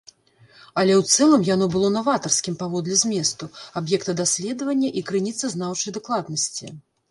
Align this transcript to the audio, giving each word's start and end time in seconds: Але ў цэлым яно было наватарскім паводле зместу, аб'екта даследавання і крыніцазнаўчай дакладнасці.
Але 0.83 0.93
ў 1.01 1.11
цэлым 1.15 1.43
яно 1.55 1.67
было 1.75 1.91
наватарскім 1.97 2.57
паводле 2.63 2.97
зместу, 3.03 3.51
аб'екта 3.83 4.17
даследавання 4.23 4.89
і 5.01 5.07
крыніцазнаўчай 5.13 5.91
дакладнасці. 6.03 6.75